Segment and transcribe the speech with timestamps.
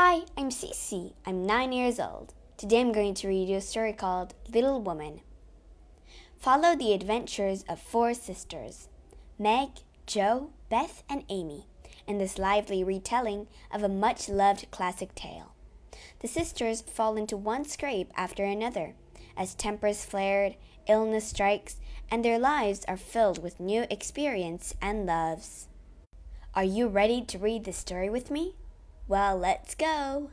[0.00, 1.14] Hi, I'm Cece.
[1.26, 2.32] I'm nine years old.
[2.56, 5.22] Today I'm going to read you a story called Little Women.
[6.38, 8.88] Follow the adventures of four sisters
[9.40, 9.70] Meg,
[10.06, 11.66] Jo, Beth, and Amy
[12.06, 15.50] in this lively retelling of a much loved classic tale.
[16.20, 18.94] The sisters fall into one scrape after another
[19.36, 20.54] as tempers flared,
[20.86, 25.66] illness strikes, and their lives are filled with new experience and loves.
[26.54, 28.54] Are you ready to read the story with me?
[29.08, 30.28] Well, let's go.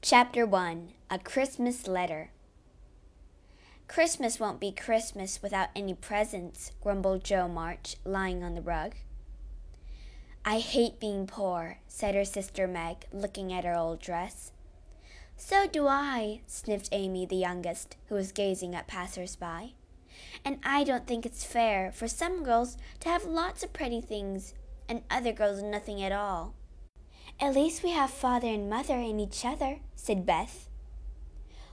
[0.00, 2.30] Chapter 1 A Christmas Letter
[3.86, 8.94] Christmas won't be Christmas without any presents, grumbled Jo March, lying on the rug.
[10.46, 14.52] I hate being poor, said her sister Meg, looking at her old dress.
[15.40, 19.70] So do I, sniffed Amy, the youngest, who was gazing at passers-by.
[20.44, 24.52] And I don't think it's fair for some girls to have lots of pretty things
[24.88, 26.54] and other girls nothing at all.
[27.40, 30.68] At least we have father and mother and each other, said Beth.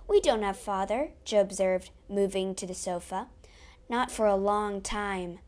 [0.07, 3.27] We don't have father, Jo observed, moving to the sofa.
[3.89, 5.39] Not for a long time.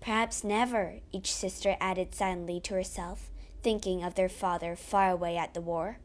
[0.00, 3.30] Perhaps never, each sister added silently to herself,
[3.62, 5.98] thinking of their father far away at the war.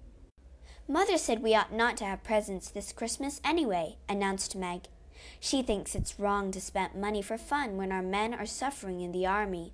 [0.88, 4.84] Mother said we ought not to have presents this Christmas anyway, announced Meg.
[5.40, 9.12] She thinks it's wrong to spend money for fun when our men are suffering in
[9.12, 9.74] the army.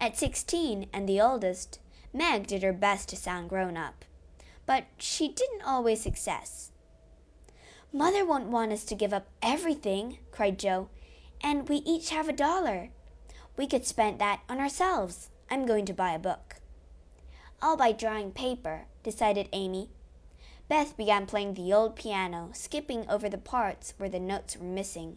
[0.00, 1.80] At sixteen, and the oldest,
[2.12, 4.04] Meg did her best to sound grown up.
[4.64, 6.70] But she didn't always success.
[7.92, 10.88] Mother won't want us to give up everything, cried Jo,
[11.42, 12.90] and we each have a dollar.
[13.56, 15.30] We could spend that on ourselves.
[15.50, 16.56] I'm going to buy a book.
[17.62, 19.88] I'll buy drawing paper, decided Amy.
[20.68, 25.16] Beth began playing the old piano, skipping over the parts where the notes were missing.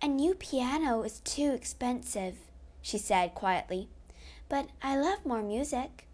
[0.00, 2.36] A new piano is too expensive,
[2.80, 3.88] she said quietly,
[4.48, 6.06] but I love more music.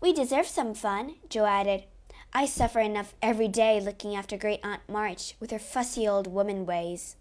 [0.00, 1.84] We deserve some fun, Jo added.
[2.32, 6.66] I suffer enough every day looking after Great Aunt March with her fussy old woman
[6.66, 7.16] ways.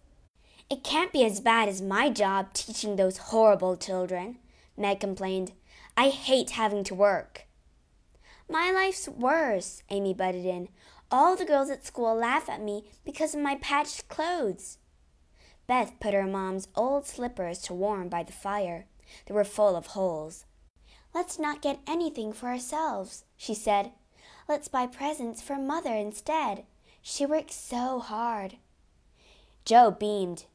[0.70, 4.38] It can't be as bad as my job teaching those horrible children,
[4.78, 5.52] Meg complained.
[5.97, 7.43] I hate having to work.
[8.50, 10.70] My life's worse, Amy butted in.
[11.09, 14.78] All the girls at school laugh at me because of my patched clothes.
[15.68, 18.86] Beth put her mom's old slippers to warm by the fire.
[19.26, 20.46] They were full of holes.
[21.14, 23.92] Let's not get anything for ourselves, she said.
[24.50, 26.66] Let's buy presents for Mother instead.
[27.02, 28.58] She works so hard.
[29.66, 30.46] Jo beamed.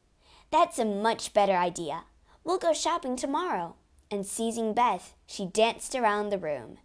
[0.51, 2.03] That's a much better idea.
[2.43, 3.75] We'll go shopping tomorrow.
[4.11, 6.79] And seizing Beth, she danced around the room.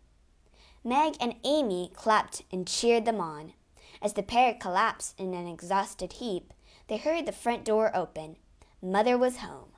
[0.84, 3.54] Meg and Amy clapped and cheered them on.
[4.02, 6.52] As the pair collapsed in an exhausted heap,
[6.88, 8.36] they heard the front door open.
[8.82, 9.70] Mother was home.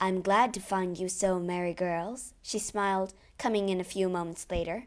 [0.00, 4.46] I'm glad to find you so merry girls, she smiled, coming in a few moments
[4.48, 4.86] later.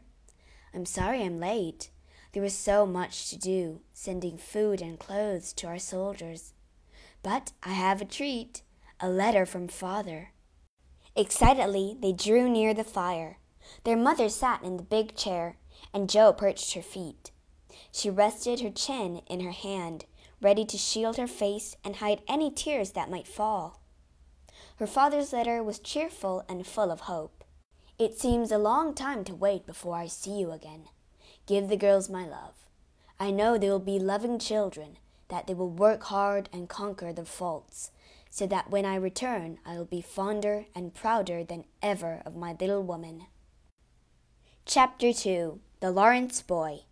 [0.72, 1.90] I'm sorry I'm late.
[2.32, 6.54] There was so much to do, sending food and clothes to our soldiers.
[7.22, 8.62] But I have a treat
[9.00, 10.30] a letter from father.
[11.14, 13.38] Excitedly, they drew near the fire.
[13.84, 15.56] Their mother sat in the big chair,
[15.92, 17.30] and Jo perched her feet.
[17.92, 20.04] She rested her chin in her hand,
[20.40, 23.80] ready to shield her face and hide any tears that might fall.
[24.76, 27.44] Her father's letter was cheerful and full of hope.
[27.98, 30.86] It seems a long time to wait before I see you again.
[31.46, 32.54] Give the girls my love.
[33.20, 34.98] I know they will be loving children,
[35.28, 37.92] that they will work hard and conquer their faults,
[38.30, 42.56] so that when I return I will be fonder and prouder than ever of my
[42.58, 43.26] little woman.
[44.66, 46.84] Chapter 2 The Lawrence Boy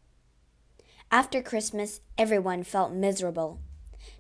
[1.11, 3.61] After Christmas, everyone felt miserable.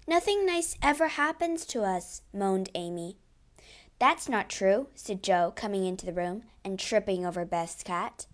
[0.08, 3.18] Nothing nice ever happens to us, moaned Amy.
[3.98, 8.24] That's not true, said Jo, coming into the room and tripping over Beth's cat.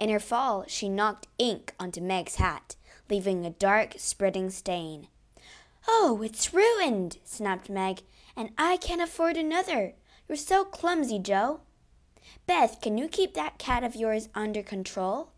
[0.00, 2.76] In her fall, she knocked ink onto Meg's hat,
[3.10, 5.08] leaving a dark, spreading stain.
[5.86, 8.00] Oh, it's ruined, snapped Meg,
[8.34, 9.92] and I can't afford another.
[10.26, 11.60] You're so clumsy, Jo.
[12.46, 15.30] Beth, can you keep that cat of yours under control?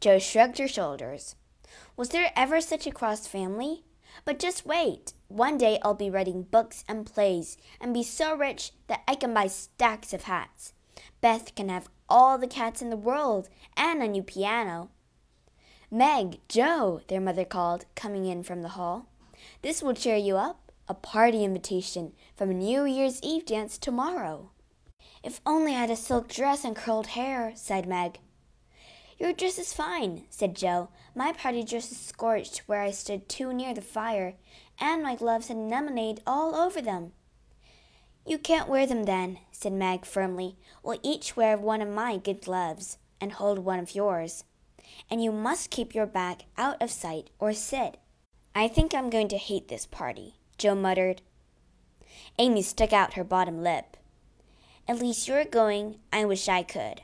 [0.00, 1.34] Jo shrugged her shoulders.
[1.96, 3.84] Was there ever such a cross family?
[4.24, 5.12] But just wait.
[5.28, 9.34] One day I'll be writing books and plays and be so rich that I can
[9.34, 10.72] buy stacks of hats.
[11.20, 14.90] Beth can have all the cats in the world and a new piano.
[15.90, 19.06] Meg, Jo, their mother called, coming in from the hall.
[19.62, 20.72] This will cheer you up.
[20.88, 24.50] A party invitation from a New Year's Eve dance tomorrow.
[25.22, 28.18] If only I had a silk dress and curled hair, sighed Meg.
[29.18, 30.88] Your dress is fine, said Jo.
[31.14, 34.34] My party dress is scorched where I stood too near the fire,
[34.78, 37.12] and my gloves had lemonade all over them.
[38.26, 40.56] You can't wear them then, said Meg firmly.
[40.82, 44.44] We'll each wear one of my good gloves, and hold one of yours.
[45.10, 47.98] And you must keep your back out of sight or sit.
[48.54, 51.20] I think I'm going to hate this party, Jo muttered.
[52.38, 53.98] Amy stuck out her bottom lip.
[54.88, 55.98] At least you're going.
[56.12, 57.02] I wish I could.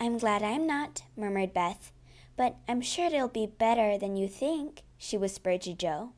[0.00, 1.92] I'm glad I'm not, murmured Beth.
[2.36, 6.12] But I'm sure it'll be better than you think, she whispered to Jo.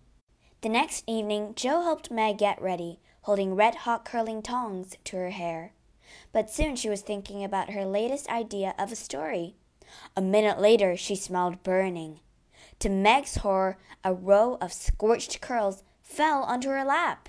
[0.61, 5.31] The next evening, Jo helped Meg get ready, holding red hot curling tongs to her
[5.31, 5.73] hair.
[6.33, 9.57] But soon she was thinking about her latest idea of a story.
[10.15, 12.21] A minute later, she smelled burning.
[12.81, 17.29] To Meg's horror, a row of scorched curls fell onto her lap.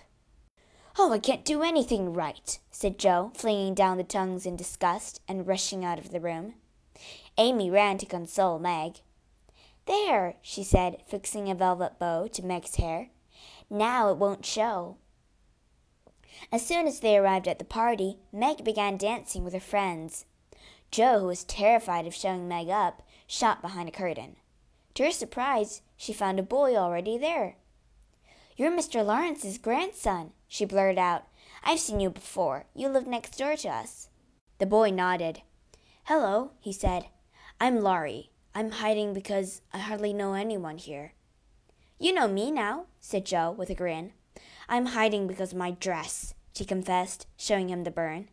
[0.97, 5.47] Oh, I can't do anything right, said Jo, flinging down the tongues in disgust and
[5.47, 6.55] rushing out of the room.
[7.37, 8.97] Amy ran to console Meg.
[9.85, 13.09] There, she said, fixing a velvet bow to Meg's hair.
[13.69, 14.97] Now it won't show.
[16.51, 20.25] As soon as they arrived at the party, Meg began dancing with her friends.
[20.91, 24.35] Jo, who was terrified of showing Meg up, shot behind a curtain.
[24.95, 27.55] To her surprise, she found a boy already there.
[28.57, 29.05] You're Mr.
[29.05, 31.23] Lawrence's grandson, she blurted out.
[31.63, 32.65] I've seen you before.
[32.75, 34.09] You live next door to us.
[34.57, 35.43] The boy nodded.
[36.03, 37.05] Hello, he said.
[37.61, 38.31] I'm Laurie.
[38.53, 41.13] I'm hiding because I hardly know anyone here.
[41.97, 44.11] You know me now, said Jo with a grin.
[44.67, 48.27] I'm hiding because of my dress, she confessed, showing him the burn.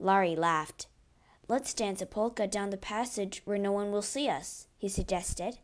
[0.00, 0.88] Laurie laughed.
[1.46, 5.58] Let's dance a polka down the passage where no one will see us, he suggested.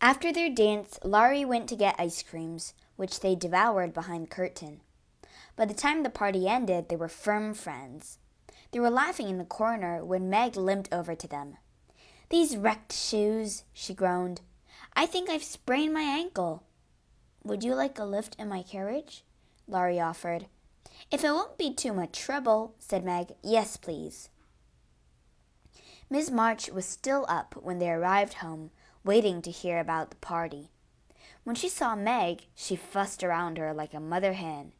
[0.00, 4.80] After their dance, Laurie went to get ice creams, which they devoured behind the curtain.
[5.56, 8.18] By the time the party ended, they were firm friends.
[8.70, 11.58] They were laughing in the corner when Meg limped over to them.
[12.30, 14.40] These wrecked shoes, she groaned.
[14.94, 16.62] I think I've sprained my ankle.
[17.44, 19.24] Would you like a lift in my carriage?
[19.66, 20.46] Laurie offered.
[21.10, 23.32] If it won't be too much trouble, said Meg.
[23.42, 24.30] Yes, please.
[26.08, 28.70] Miss March was still up when they arrived home,
[29.04, 30.70] waiting to hear about the party.
[31.44, 34.72] When she saw Meg, she fussed around her like a mother hen.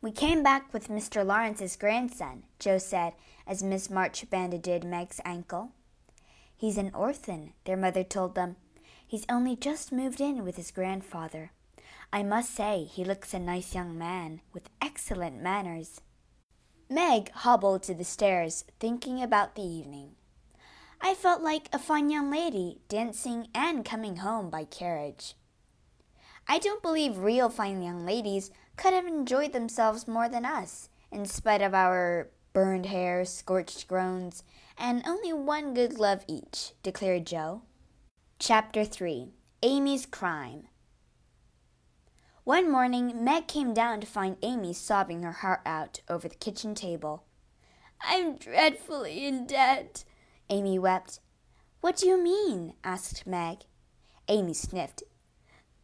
[0.00, 1.26] We came back with Mr.
[1.26, 3.14] Lawrence's grandson, Jo said
[3.46, 5.72] as Miss March bandaged Meg's ankle.
[6.56, 8.56] He's an orphan, their mother told them.
[9.06, 11.50] He's only just moved in with his grandfather.
[12.12, 16.00] I must say he looks a nice young man with excellent manners.
[16.88, 20.12] Meg hobbled to the stairs, thinking about the evening.
[21.00, 25.34] I felt like a fine young lady, dancing and coming home by carriage.
[26.50, 31.24] I don't believe real fine young ladies could have enjoyed themselves more than us, in
[31.24, 34.42] spite of our burned hair, scorched groans,
[34.76, 37.62] and only one good love each, declared Jo.
[38.40, 39.28] Chapter 3
[39.62, 40.66] Amy's Crime
[42.42, 46.74] One morning, Meg came down to find Amy sobbing her heart out over the kitchen
[46.74, 47.22] table.
[48.02, 50.02] I'm dreadfully in debt,
[50.48, 51.20] Amy wept.
[51.80, 52.74] What do you mean?
[52.82, 53.58] asked Meg.
[54.26, 55.04] Amy sniffed.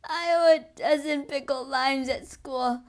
[0.07, 2.83] I owe a dozen pickled limes at school.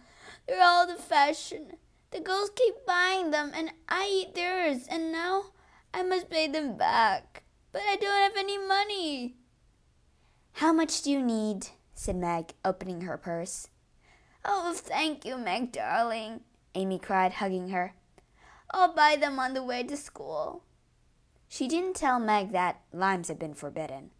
[0.48, 1.78] They're all the fashion.
[2.12, 5.46] The girls keep buying them, and I eat theirs, and now
[5.94, 7.44] I must pay them back.
[7.72, 9.36] But I don't have any money.
[10.54, 11.68] How much do you need?
[11.94, 13.68] said Meg, opening her purse.
[14.46, 16.42] Oh, thank you, Meg, darling,
[16.76, 17.94] Amy cried, hugging her.
[18.72, 20.64] I'll buy them on the way to school.
[21.50, 24.12] She didn't tell Meg that limes had been forbidden.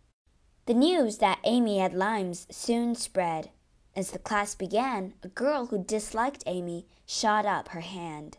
[0.68, 3.52] The news that Amy had limes soon spread.
[3.96, 8.38] As the class began, a girl who disliked Amy shot up her hand.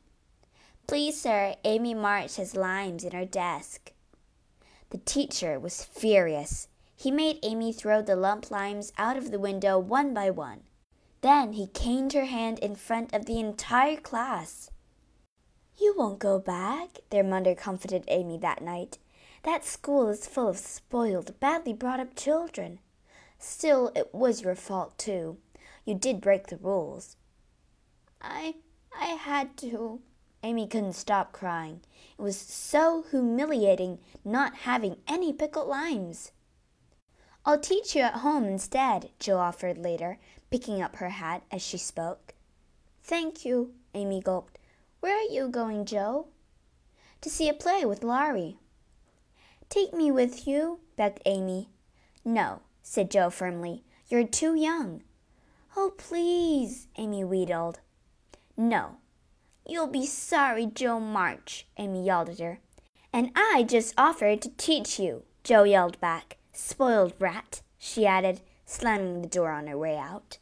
[0.86, 3.92] Please, sir, Amy March has limes in her desk.
[4.90, 6.68] The teacher was furious.
[6.94, 10.64] He made Amy throw the lump limes out of the window one by one.
[11.22, 14.70] Then he caned her hand in front of the entire class.
[15.78, 18.98] You won't go back, their mother comforted Amy that night.
[19.44, 22.80] That school is full of spoiled, badly brought up children.
[23.38, 25.38] Still, it was your fault, too.
[25.84, 27.16] You did break the rules.
[28.20, 28.56] I
[28.94, 30.00] I had to.
[30.42, 31.80] Amy couldn't stop crying.
[32.18, 36.32] It was so humiliating not having any pickled limes.
[37.44, 40.18] I'll teach you at home instead, Jo offered later,
[40.50, 42.34] picking up her hat as she spoke.
[43.02, 44.58] Thank you, Amy gulped.
[45.00, 46.26] Where are you going, Jo?
[47.22, 48.58] To see a play with Laurie.
[49.68, 51.68] Take me with you, begged Amy.
[52.24, 53.84] No, said Jo firmly.
[54.08, 55.02] You're too young.
[55.76, 57.80] Oh, please, Amy wheedled.
[58.56, 58.96] No.
[59.66, 62.60] You'll be sorry, Jo March, Amy yelled at her.
[63.12, 66.38] And I just offered to teach you, Jo yelled back.
[66.52, 70.38] Spoiled brat, she added, slamming the door on her way out.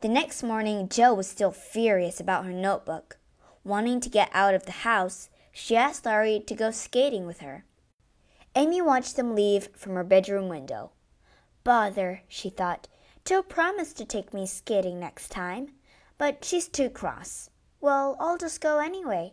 [0.00, 3.18] The next morning, Jo was still furious about her notebook.
[3.62, 7.64] Wanting to get out of the house, she asked Laurie to go skating with her.
[8.56, 10.92] Amy watched them leave from her bedroom window.
[11.64, 12.88] Bother, she thought.
[13.24, 15.72] Jo promised to take me skating next time,
[16.18, 17.50] but she's too cross.
[17.80, 19.32] Well, I'll just go anyway.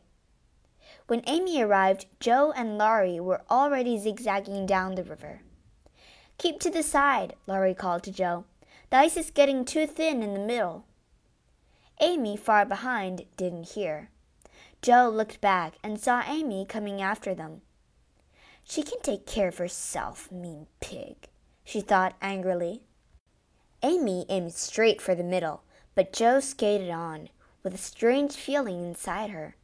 [1.08, 5.42] When Amy arrived, Jo and Laurie were already zigzagging down the river.
[6.38, 8.46] Keep to the side, Laurie called to Jo.
[8.90, 10.86] The ice is getting too thin in the middle.
[12.00, 14.10] Amy, far behind, didn't hear.
[14.82, 17.62] Jo looked back and saw Amy coming after them.
[18.72, 21.28] She can take care of herself, mean pig,
[21.66, 22.84] she thought angrily.
[23.84, 25.64] Amy aimed straight for the middle,
[25.94, 27.28] but Jo skated on,
[27.64, 29.58] with a strange feeling inside her.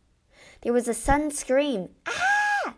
[0.60, 2.76] There was a sudden scream, ah!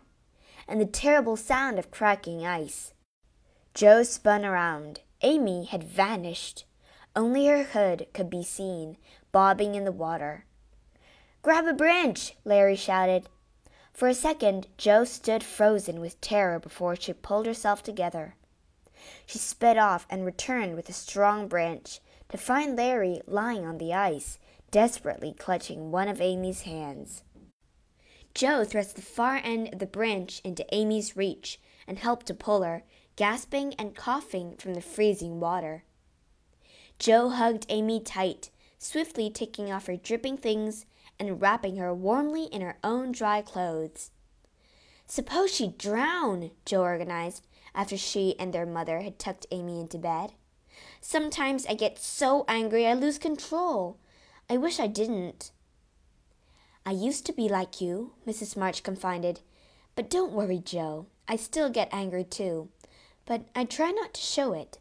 [0.68, 2.94] and the terrible sound of cracking ice.
[3.74, 5.00] Jo spun around.
[5.22, 6.64] Amy had vanished.
[7.16, 8.98] Only her hood could be seen,
[9.32, 10.44] bobbing in the water.
[11.42, 13.28] Grab a branch, Laurie shouted.
[13.92, 18.34] For a second, Jo stood frozen with terror before she pulled herself together.
[19.26, 23.92] She sped off and returned with a strong branch to find Laurie lying on the
[23.92, 24.38] ice,
[24.70, 27.24] desperately clutching one of Amy's hands.
[28.34, 32.62] Jo thrust the far end of the branch into Amy's reach and helped to pull
[32.62, 32.84] her,
[33.16, 35.82] gasping and coughing from the freezing water.
[36.98, 40.86] Jo hugged Amy tight, swiftly taking off her dripping things
[41.20, 44.10] and wrapping her warmly in her own dry clothes.
[45.06, 50.32] Suppose she'd drown, Jo organized, after she and their mother had tucked Amy into bed.
[51.00, 53.98] Sometimes I get so angry I lose control.
[54.48, 55.50] I wish I didn't.
[56.84, 58.56] I used to be like you, Mrs.
[58.56, 59.40] March confided.
[59.94, 61.06] But don't worry, Jo.
[61.28, 62.68] I still get angry too.
[63.26, 64.78] But I try not to show it.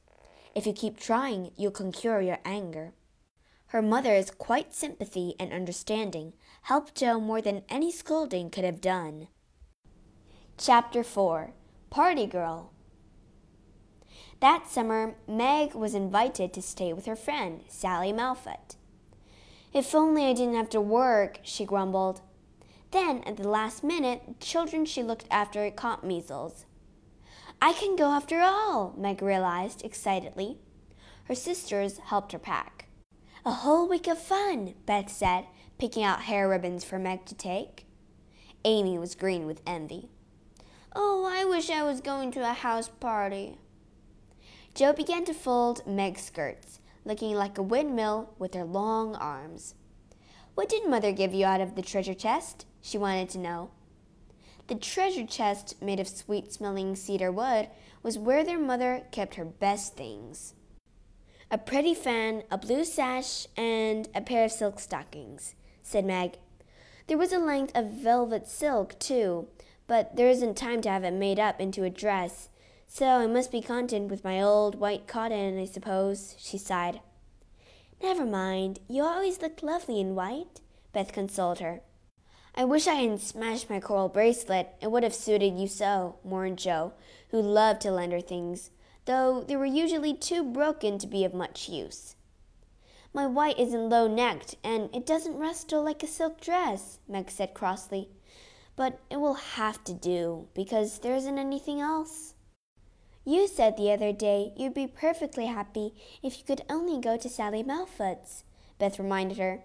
[0.56, 2.94] If you keep trying, you can cure your anger.
[3.70, 6.34] Her mother's quiet sympathy and understanding
[6.64, 9.28] helped Jo more than any scolding could have done.
[10.58, 11.54] Chapter 4
[11.92, 12.74] Party Girl
[14.40, 18.76] That summer, Meg was invited to stay with her friend, Sally Melfett.
[19.72, 22.22] If only I didn't have to work, she grumbled.
[22.90, 26.66] Then, at the last minute, the children she looked after caught measles.
[27.62, 30.58] I can go after all, Meg realized excitedly.
[31.26, 32.79] Her sisters helped her pack.
[33.46, 35.46] A whole week of fun, Beth said,
[35.78, 37.86] picking out hair ribbons for Meg to take.
[38.66, 40.10] Amy was green with envy.
[40.94, 43.58] Oh, I wish I was going to a house party.
[44.76, 49.74] Jo began to fold Meg's skirts, looking like a windmill with her long arms.
[50.56, 52.66] What did Mother give you out of the treasure chest?
[52.82, 53.72] she wanted to know.
[54.68, 57.70] The treasure chest, made of sweet smelling cedar wood,
[58.04, 60.56] was where their mother kept her best things
[61.52, 66.38] a pretty fan, a blue sash, and a pair of silk stockings, said Meg.
[67.08, 69.48] There was a length of velvet silk, too,
[69.88, 72.50] but there isn't time to have it made up into a dress,
[72.88, 77.02] so I must be content with my old white cotton, I suppose, she sighed.
[78.02, 80.62] Never mind, you always looked lovely in white,
[80.94, 81.82] Beth consoled her.
[82.56, 84.76] I wish I hadn't smashed my coral bracelet.
[84.82, 86.94] It would have suited you so, mourned Jo,
[87.30, 88.72] who loved to lend her things
[89.06, 92.16] though they were usually too broken to be of much use.
[93.14, 97.54] My white isn't low necked, and it doesn't rustle like a silk dress, Meg said
[97.54, 98.10] crossly.
[98.76, 102.36] But it will have to do, because there isn't anything else.
[103.26, 107.30] You said the other day you'd be perfectly happy if you could only go to
[107.30, 108.44] Sally Melfett's,
[108.78, 109.64] Beth reminded her.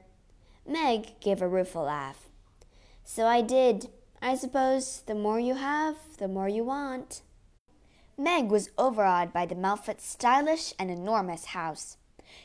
[0.66, 2.28] Meg gave a rueful laugh.
[3.04, 3.88] So I did.
[4.20, 7.22] I suppose the more you have, the more you want.
[8.16, 11.96] Meg was overawed by the Melfett's stylish and enormous house.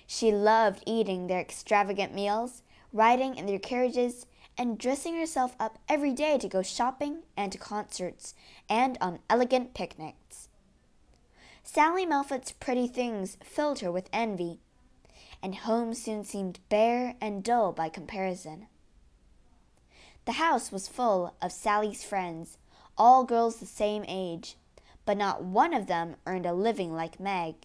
[0.08, 4.26] She loved eating their extravagant meals, riding in their carriages,
[4.58, 8.34] and dressing herself up every day to go shopping and to concerts
[8.68, 10.50] and on elegant picnics.
[11.64, 14.60] Sally Melfett's pretty things filled her with envy,
[15.42, 18.68] and home soon seemed bare and dull by comparison.
[20.26, 22.58] The house was full of Sally's friends,
[22.98, 24.58] all girls the same age,
[25.10, 27.56] but not one of them earned a living like Meg.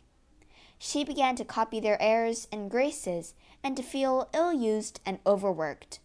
[0.79, 5.99] She began to copy their airs and graces and to feel ill used and overworked.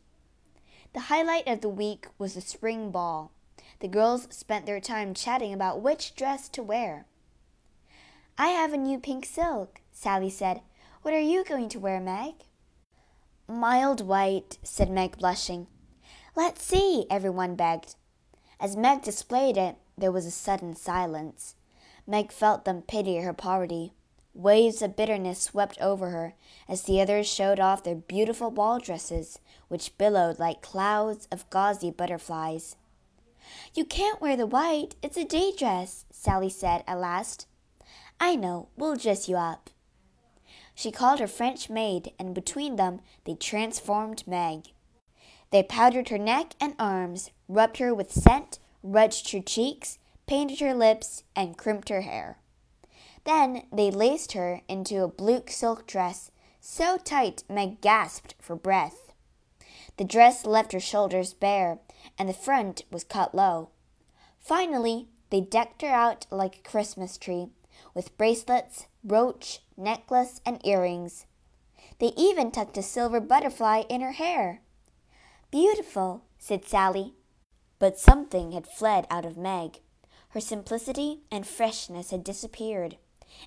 [0.92, 3.32] The highlight of the week was the spring ball.
[3.80, 7.06] The girls spent their time chatting about which dress to wear.
[8.38, 10.60] I have a new pink silk, Sally said.
[11.04, 12.34] What are you going to wear, Meg?
[13.48, 15.68] Mild white, said Meg, blushing.
[16.36, 17.96] Let's see, everyone begged.
[18.60, 21.56] As Meg displayed it, there was a sudden silence.
[22.08, 23.94] Meg felt them pity her poverty.
[24.34, 26.34] Waves of bitterness swept over her
[26.68, 31.92] as the others showed off their beautiful ball dresses, which billowed like clouds of gauzy
[31.92, 32.76] butterflies.
[33.74, 34.96] You can't wear the white.
[35.02, 37.48] It's a day dress, Sally said at last.
[38.20, 38.70] I know.
[38.78, 39.70] We'll dress you up.
[40.76, 44.68] She called her French maid, and between them they transformed Meg.
[45.52, 50.74] They powdered her neck and arms, rubbed her with scent, rouged her cheeks, painted her
[50.74, 52.38] lips, and crimped her hair.
[53.24, 56.32] Then they laced her into a blue silk dress
[56.62, 59.14] so tight Meg gasped for breath.
[59.98, 61.80] The dress left her shoulders bare,
[62.18, 63.70] and the front was cut low.
[64.40, 67.48] Finally, they decked her out like a Christmas tree,
[67.94, 71.26] with bracelets, brooch, necklace, and earrings.
[72.00, 74.62] They even tucked a silver butterfly in her hair.
[75.52, 77.14] Beautiful, said Sally.
[77.80, 79.80] But something had fled out of Meg.
[80.30, 82.98] Her simplicity and freshness had disappeared,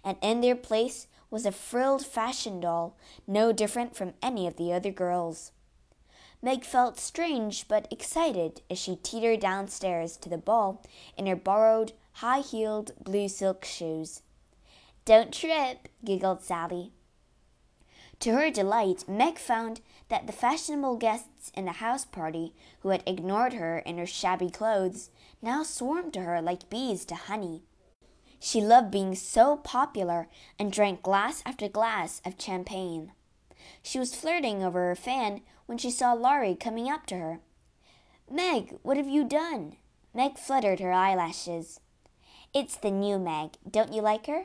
[0.02, 2.96] and in their place was a frilled fashion doll,
[3.26, 5.52] no different from any of the other girls.
[6.42, 10.82] Meg felt strange but excited as she teetered downstairs to the ball
[11.16, 14.22] in her borrowed, high heeled blue silk shoes.
[15.04, 16.92] Don't trip, giggled Sally.
[18.20, 19.80] To her delight, Meg found
[20.12, 24.50] that the fashionable guests in the house party who had ignored her in her shabby
[24.50, 25.08] clothes
[25.40, 27.62] now swarmed to her like bees to honey.
[28.38, 30.28] She loved being so popular
[30.58, 33.12] and drank glass after glass of champagne.
[33.82, 37.40] She was flirting over her fan when she saw Laurie coming up to her.
[38.30, 39.76] Meg, what have you done?
[40.12, 41.80] Meg fluttered her eyelashes.
[42.52, 43.52] It's the new Meg.
[43.70, 44.44] Don't you like her?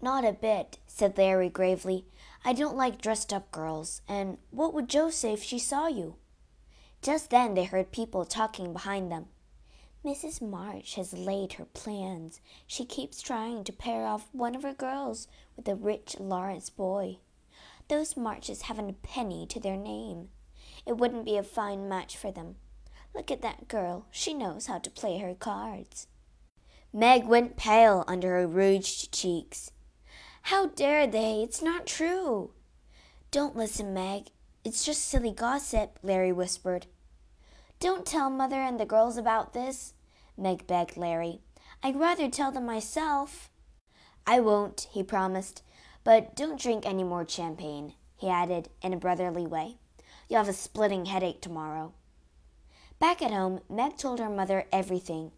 [0.00, 2.04] Not a bit, said Laurie gravely.
[2.46, 6.14] I don't like dressed up girls, and what would Jo say if she saw you?
[7.02, 9.26] Just then they heard people talking behind them.
[10.04, 10.40] Mrs.
[10.40, 12.40] March has laid her plans.
[12.64, 15.26] She keeps trying to pair off one of her girls
[15.56, 17.18] with a rich Lawrence boy.
[17.88, 20.28] Those Marches haven't a penny to their name.
[20.86, 22.54] It wouldn't be a fine match for them.
[23.12, 24.06] Look at that girl.
[24.12, 26.06] She knows how to play her cards.
[26.92, 29.72] Meg went pale under her rouged cheeks.
[30.46, 31.42] How dare they?
[31.42, 32.52] It's not true.
[33.32, 34.28] Don't listen, Meg.
[34.64, 36.86] It's just silly gossip, Laurie whispered.
[37.80, 39.94] Don't tell Mother and the girls about this,
[40.38, 41.40] Meg begged Laurie.
[41.82, 43.50] I'd rather tell them myself.
[44.24, 45.64] I won't, he promised.
[46.04, 49.78] But don't drink any more champagne, he added in a brotherly way.
[50.28, 51.92] You'll have a splitting headache tomorrow.
[53.00, 55.32] Back at home, Meg told her mother everything.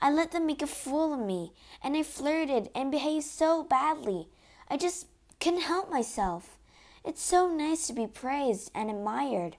[0.00, 4.28] I let them make a fool of me, and I flirted and behaved so badly.
[4.68, 5.06] I just
[5.40, 6.58] couldn't help myself.
[7.04, 9.56] It's so nice to be praised and admired.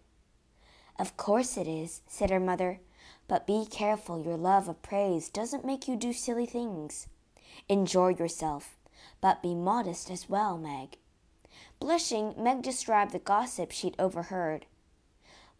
[0.97, 2.79] Of course it is, said her mother,
[3.27, 7.07] but be careful your love of praise doesn't make you do silly things.
[7.67, 8.77] Enjoy yourself,
[9.21, 10.97] but be modest as well, Meg.
[11.79, 14.65] Blushing, Meg described the gossip she'd overheard.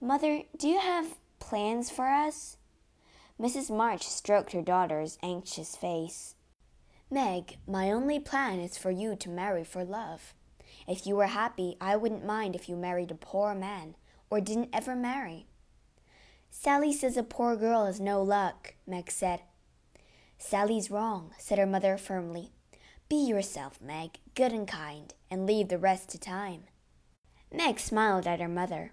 [0.01, 2.57] Mother, do you have plans for us?
[3.39, 3.73] Mrs.
[3.73, 6.35] March stroked her daughter's anxious face.
[7.09, 10.33] Meg, my only plan is for you to marry for love.
[10.87, 13.95] If you were happy, I wouldn't mind if you married a poor man
[14.29, 15.47] or didn't ever marry.
[16.51, 19.41] Sally says a poor girl has no luck, Meg said.
[20.37, 22.51] Sally's wrong, said her mother firmly.
[23.07, 26.63] Be yourself, Meg, good and kind, and leave the rest to time.
[27.51, 28.91] Meg smiled at her mother.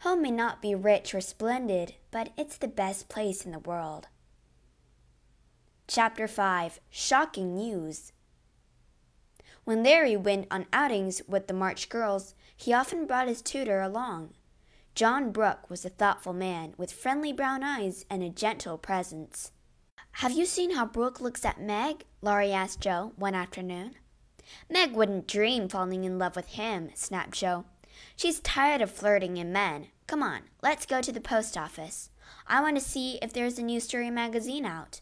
[0.00, 4.08] Home may not be rich or splendid, but it's the best place in the world.
[5.86, 8.12] Chapter 5 Shocking News
[9.64, 14.30] When Laurie went on outings with the March girls, he often brought his tutor along.
[14.94, 19.50] John Brooke was a thoughtful man with friendly brown eyes and a gentle presence.
[20.18, 22.04] Have you seen how Brooke looks at Meg?
[22.22, 23.96] Laurie asked Jo one afternoon.
[24.70, 27.64] Meg wouldn't dream falling in love with him, snapped Jo.
[28.16, 29.88] She's tired of flirting in men.
[30.06, 32.10] Come on, let's go to the post office.
[32.46, 35.00] I want to see if there's a new story magazine out.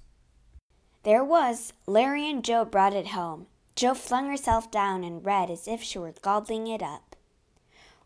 [1.02, 1.72] There was.
[1.86, 3.46] Laurie and Jo brought it home.
[3.74, 7.16] Jo flung herself down and read as if she were gobbling it up.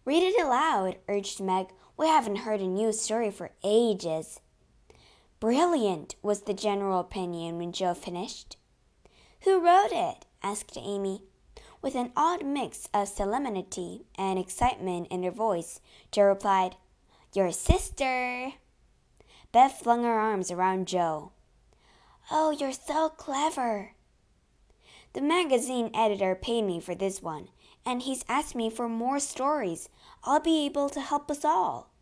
[0.04, 1.68] Read it aloud, urged Meg.
[1.96, 4.40] We haven't heard a new story for ages.
[5.40, 8.56] Brilliant, was the general opinion when Jo finished.
[9.42, 10.24] Who wrote it?
[10.42, 11.22] asked Amy.
[11.86, 15.78] With an odd mix of solemnity and excitement in her voice,
[16.10, 16.74] Jo replied,
[17.32, 18.54] Your sister.
[19.52, 21.30] Beth flung her arms around Jo.
[22.28, 23.92] Oh, you're so clever.
[25.12, 27.50] The magazine editor paid me for this one,
[27.84, 29.88] and he's asked me for more stories.
[30.24, 31.92] I'll be able to help us all.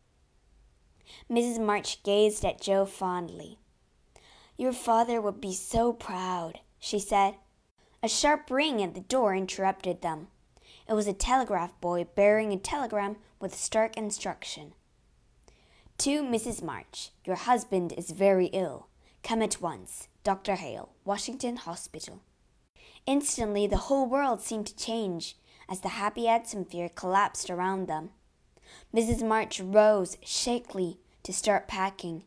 [1.31, 1.61] Mrs.
[1.61, 3.59] March gazed at Jo fondly.
[4.57, 7.35] Your father would be so proud, she said.
[8.05, 10.29] A sharp ring at the door interrupted them.
[10.87, 14.75] It was a telegraph boy bearing a telegram with stark instruction.
[15.97, 16.63] To Mrs.
[16.63, 18.89] March, your husband is very ill.
[19.23, 20.09] Come at once.
[20.23, 20.57] Dr.
[20.57, 22.21] Hale, Washington Hospital.
[23.07, 28.11] Instantly, the whole world seemed to change as the happy atmosphere collapsed around them.
[28.95, 29.27] Mrs.
[29.27, 32.25] March rose shakily to start packing.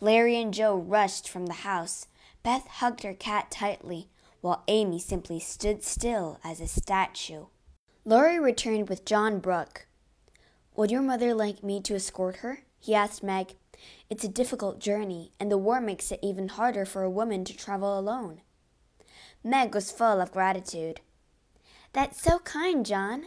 [0.00, 2.06] Laurie and Jo rushed from the house.
[2.44, 4.08] Beth hugged her cat tightly,
[4.46, 7.46] while Amy simply stood still as a statue.
[8.04, 9.88] Laurie returned with John Brooke.
[10.76, 12.60] Would your mother like me to escort her?
[12.78, 13.56] he asked Meg.
[14.08, 17.56] It's a difficult journey, and the war makes it even harder for a woman to
[17.56, 18.40] travel alone.
[19.42, 21.00] Meg was full of gratitude.
[21.92, 23.26] That's so kind, John.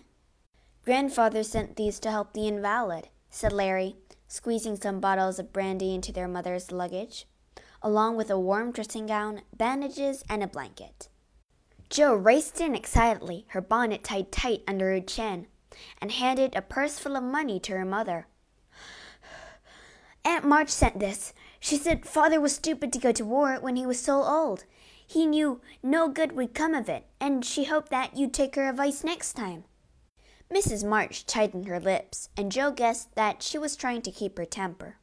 [0.85, 3.97] Grandfather sent these to help the invalid, said Laurie,
[4.29, 7.27] squeezing some bottles of brandy into their mother's luggage,
[7.81, 11.08] along with a warm dressing gown, bandages, and a blanket.
[11.89, 15.47] Jo raced in excitedly, her bonnet tied tight under her chin,
[15.99, 18.27] and handed a purse full of money to her mother.
[20.25, 21.33] Aunt March sent this.
[21.59, 24.65] She said father was stupid to go to war when he was so old.
[25.05, 28.69] He knew no good would come of it, and she hoped that you'd take her
[28.69, 29.63] advice next time.
[30.53, 30.87] Mrs.
[30.87, 34.97] March tightened her lips, and Jo guessed that she was trying to keep her temper.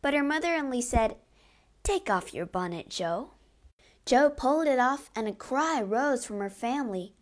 [0.00, 1.16] But her mother only said,
[1.82, 3.32] Take off your bonnet, Jo.
[4.04, 7.14] Jo pulled it off, and a cry rose from her family.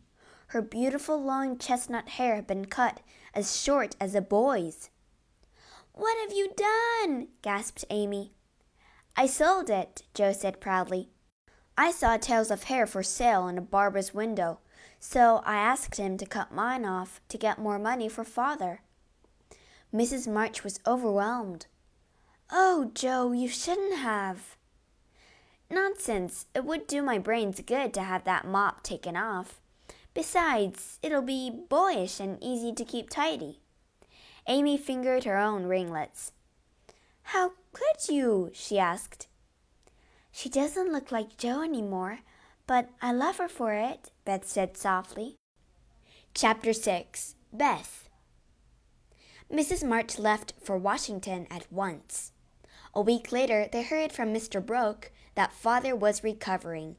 [0.48, 3.00] Her beautiful long chestnut hair had been cut
[3.34, 4.90] as short as a boy's.
[5.92, 7.28] What have you done?
[7.42, 8.32] gasped Amy.
[9.16, 11.10] I sold it, Jo said proudly.
[11.76, 14.60] I saw tails of hair for sale in a barber's window,
[14.98, 18.80] so I asked him to cut mine off to get more money for father.
[19.92, 20.26] Mrs.
[20.26, 21.66] March was overwhelmed.
[22.50, 24.56] Oh, Jo, you shouldn't have.
[25.70, 26.46] Nonsense.
[26.54, 29.60] It would do my brains good to have that mop taken off.
[30.12, 33.60] Besides, it'll be boyish and easy to keep tidy.
[34.48, 36.32] Amy fingered her own ringlets.
[37.22, 38.50] How could you?
[38.52, 39.28] she asked.
[40.32, 42.20] She doesn't look like Jo anymore,
[42.66, 45.36] but I love her for it, Beth said softly.
[46.34, 48.08] Chapter 6 Beth
[49.52, 49.86] Mrs.
[49.86, 52.32] March left for Washington at once.
[52.94, 54.64] A week later, they heard from Mr.
[54.64, 56.96] Brooke that father was recovering.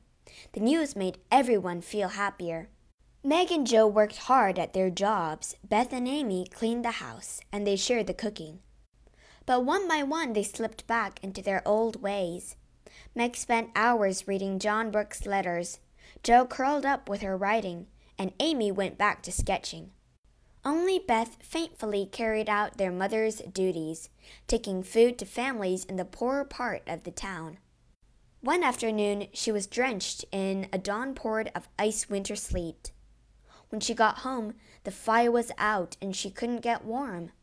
[0.53, 2.69] The news made everyone feel happier.
[3.23, 5.55] Meg and Jo worked hard at their jobs.
[5.63, 8.59] Beth and Amy cleaned the house, and they shared the cooking.
[9.45, 12.55] But one by one, they slipped back into their old ways.
[13.13, 15.79] Meg spent hours reading John Brooke's letters.
[16.23, 19.91] Jo curled up with her writing, and Amy went back to sketching.
[20.63, 24.09] Only Beth faithfully carried out their mother's duties,
[24.47, 27.57] taking food to families in the poorer part of the town.
[28.41, 32.91] One afternoon, she was drenched in a dawn downpour of ice winter sleet.
[33.69, 37.33] When she got home, the fire was out and she couldn't get warm.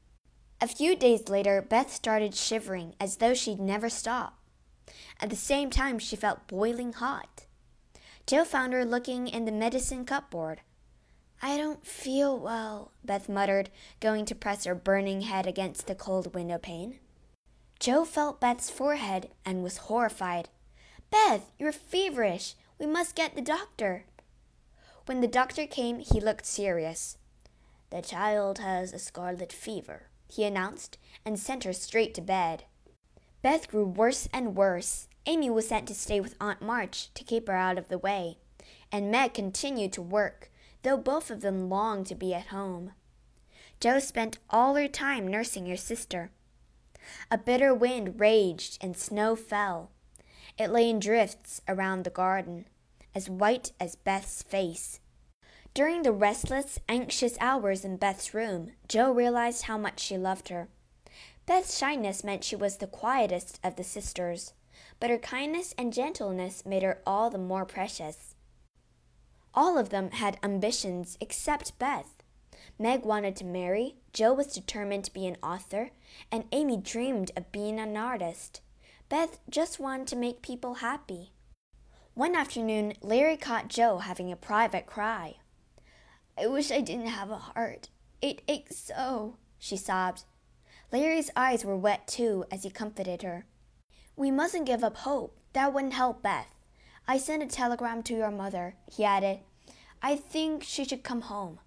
[0.60, 4.40] A few days later, Beth started shivering as though she'd never stop.
[5.20, 7.46] At the same time, she felt boiling hot.
[8.26, 10.62] Jo found her looking in the medicine cupboard.
[11.40, 16.34] I don't feel well, Beth muttered, going to press her burning head against the cold
[16.34, 16.98] window pane.
[17.78, 20.48] Jo felt Beth's forehead and was horrified.
[21.10, 22.54] Beth, you're feverish.
[22.78, 24.04] We must get the doctor.
[25.06, 27.16] When the doctor came, he looked serious.
[27.90, 32.64] The child has a scarlet fever, he announced, and sent her straight to bed.
[33.40, 35.08] Beth grew worse and worse.
[35.24, 38.38] Amy was sent to stay with Aunt March to keep her out of the way,
[38.92, 40.50] and Meg continued to work,
[40.82, 42.92] though both of them longed to be at home.
[43.80, 46.30] Jo spent all her time nursing her sister.
[47.30, 49.90] A bitter wind raged and snow fell.
[50.58, 52.66] It lay in drifts around the garden,
[53.14, 54.98] as white as Beth's face.
[55.72, 60.68] During the restless, anxious hours in Beth's room, Jo realized how much she loved her.
[61.46, 64.52] Beth's shyness meant she was the quietest of the sisters,
[64.98, 68.34] but her kindness and gentleness made her all the more precious.
[69.54, 72.16] All of them had ambitions except Beth.
[72.78, 75.90] Meg wanted to marry, Jo was determined to be an author,
[76.32, 78.60] and Amy dreamed of being an artist.
[79.08, 81.32] Beth just wanted to make people happy.
[82.12, 85.36] One afternoon, Laurie caught Jo having a private cry.
[86.36, 87.88] I wish I didn't have a heart.
[88.20, 90.24] It aches so, she sobbed.
[90.92, 93.46] Laurie's eyes were wet too as he comforted her.
[94.14, 95.38] We mustn't give up hope.
[95.54, 96.54] That wouldn't help Beth.
[97.06, 99.38] I sent a telegram to your mother, he added.
[100.02, 101.60] I think she should come home.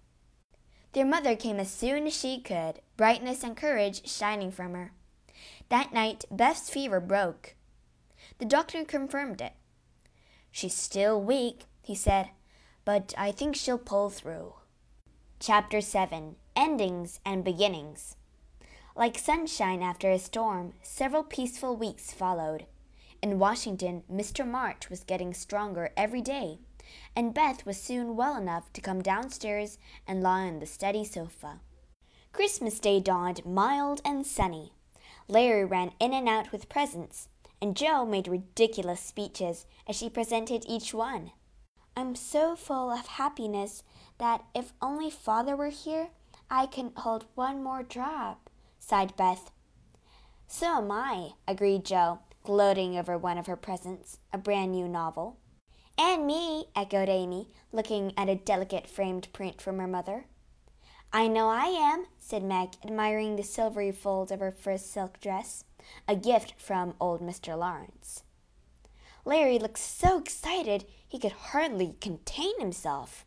[0.92, 4.92] Their mother came as soon as she could, brightness and courage shining from her.
[5.72, 7.54] That night, Beth's fever broke.
[8.36, 9.54] The doctor confirmed it.
[10.50, 12.28] She's still weak, he said,
[12.84, 14.52] but I think she'll pull through.
[15.40, 18.16] Chapter 7 Endings and Beginnings.
[18.94, 22.66] Like sunshine after a storm, several peaceful weeks followed.
[23.22, 24.46] In Washington, Mr.
[24.46, 26.58] March was getting stronger every day,
[27.16, 31.60] and Beth was soon well enough to come downstairs and lie on the steady sofa.
[32.34, 34.74] Christmas Day dawned mild and sunny.
[35.28, 37.28] Laurie ran in and out with presents,
[37.60, 41.32] and Jo made ridiculous speeches as she presented each one.
[41.96, 43.82] I'm so full of happiness
[44.18, 46.08] that if only father were here,
[46.50, 49.50] I couldn't hold one more drop, sighed Beth.
[50.46, 55.38] So am I, agreed Jo, gloating over one of her presents, a brand new novel.
[55.98, 60.26] And me, echoed Amy, looking at a delicate framed print from her mother.
[61.14, 65.64] I know I am, said Meg, admiring the silvery folds of her first silk dress
[66.08, 67.58] a gift from old Mr.
[67.58, 68.22] Lawrence.
[69.24, 73.26] Laurie looked so excited he could hardly contain himself.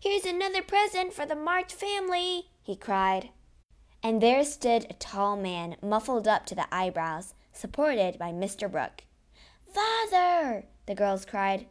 [0.00, 3.30] Here's another present for the March family, he cried.
[4.02, 8.70] And there stood a tall man, muffled up to the eyebrows, supported by Mr.
[8.70, 9.04] Brooke.
[9.72, 10.66] Father!
[10.86, 11.66] the girls cried.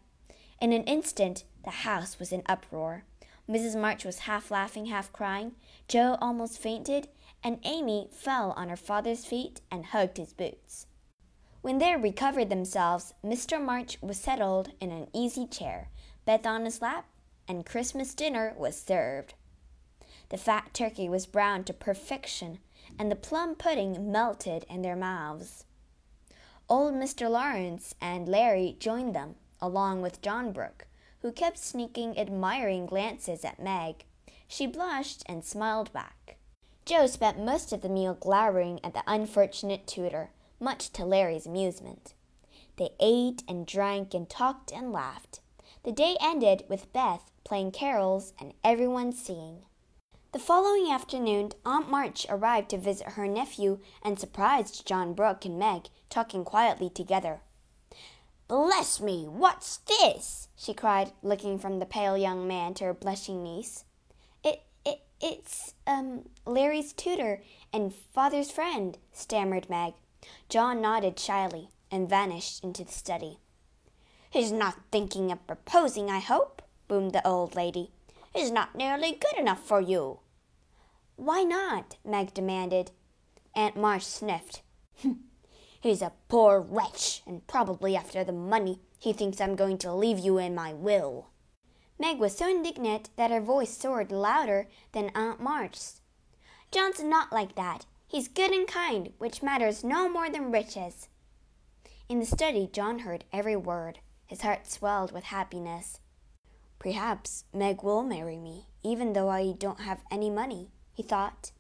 [0.59, 3.05] In an instant, the house was in uproar.
[3.51, 3.77] Mrs.
[3.77, 5.51] March was half laughing, half crying.
[5.89, 7.09] Jo almost fainted,
[7.43, 10.87] and Amy fell on her father's feet and hugged his boots.
[11.61, 13.61] When they recovered themselves, Mr.
[13.61, 15.89] March was settled in an easy chair,
[16.23, 17.07] Beth on his lap,
[17.45, 19.33] and Christmas dinner was served.
[20.29, 22.59] The fat turkey was browned to perfection,
[22.97, 25.65] and the plum pudding melted in their mouths.
[26.69, 27.29] Old Mr.
[27.29, 30.87] Lawrence and Laurie joined them, along with John Brooke,
[31.21, 34.05] who kept sneaking admiring glances at Meg.
[34.47, 36.38] She blushed and smiled back.
[36.86, 42.13] Jo spent most of the meal glowering at the unfortunate tutor, much to Laurie's amusement.
[42.77, 45.39] They ate and drank and talked and laughed.
[45.84, 49.63] The day ended with Beth playing carols and everyone singing.
[50.31, 55.60] The following afternoon, Aunt March arrived to visit her nephew and surprised John Brooke and
[55.60, 57.41] Meg talking quietly together.
[58.51, 60.49] Bless me, what's this?
[60.57, 63.85] she cried, looking from the pale young man to her blushing niece.
[64.43, 69.93] "It it, it's, um, Laurie's tutor and father's friend, stammered Meg.
[70.49, 73.39] John nodded shyly and vanished into the study.
[74.29, 77.91] He's not thinking of proposing, I hope, boomed the old lady.
[78.35, 80.19] He's not nearly good enough for you.
[81.15, 81.95] Why not?
[82.03, 82.91] Meg demanded.
[83.55, 84.61] Aunt March sniffed.
[85.81, 90.19] He's a poor wretch, and probably after the money, he thinks I'm going to leave
[90.19, 91.29] you in my will.
[91.97, 96.01] Meg was so indignant that her voice soared louder than Aunt March's.
[96.71, 97.85] John's not like that.
[98.07, 101.07] He's good and kind, which matters no more than riches.
[102.07, 103.99] In the study, John heard every word.
[104.27, 105.99] His heart swelled with happiness.
[106.77, 111.51] Perhaps Meg will marry me, even though I don't have any money, he thought.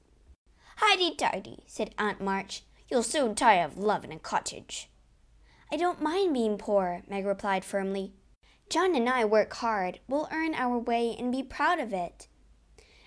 [0.77, 2.63] Hidy tidy, said Aunt March.
[2.91, 4.89] You'll soon tire of love in a cottage.
[5.71, 8.11] I don't mind being poor, Meg replied firmly.
[8.69, 10.01] John and I work hard.
[10.09, 12.27] We'll earn our way and be proud of it.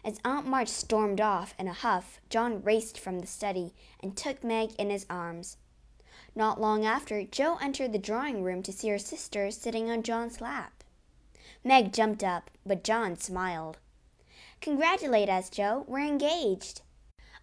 [0.02, 4.42] As Aunt March stormed off in a huff, John raced from the study and took
[4.42, 5.58] Meg in his arms.
[6.34, 10.40] Not long after, Jo entered the drawing room to see her sister sitting on John's
[10.40, 10.82] lap.
[11.62, 13.76] Meg jumped up, but John smiled.
[14.62, 15.84] Congratulate us, Jo.
[15.86, 16.80] We're engaged.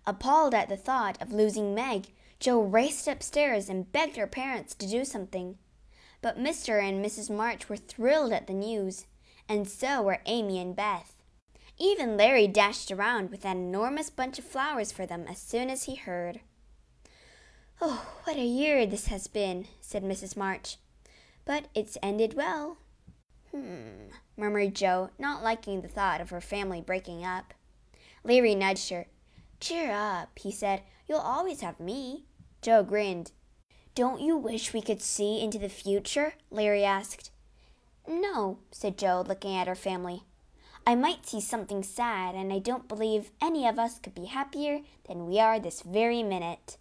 [0.07, 2.07] Appalled at the thought of losing Meg,
[2.41, 5.59] Jo raced upstairs and begged her parents to do something.
[6.23, 6.81] But Mr.
[6.81, 7.29] and Mrs.
[7.29, 9.05] March were thrilled at the news,
[9.47, 11.21] and so were Amy and Beth.
[11.77, 15.83] Even Laurie dashed around with an enormous bunch of flowers for them as soon as
[15.83, 16.39] he heard.
[17.79, 20.35] Oh, what a year this has been, said Mrs.
[20.35, 20.77] March.
[21.45, 22.77] But it's ended well.
[23.51, 27.53] Hmm, murmured Jo, not liking the thought of her family breaking up.
[28.23, 29.05] Laurie nudged her.
[29.59, 30.81] Cheer up, he said.
[31.07, 32.25] You'll always have me.
[32.61, 33.31] Jo grinned.
[33.95, 36.33] Don't you wish we could see into the future?
[36.49, 37.31] Laurie asked.
[38.07, 40.23] No, said Jo, looking at her family.
[40.85, 44.81] I might see something sad, and I don't believe any of us could be happier
[45.07, 46.77] than we are this very minute.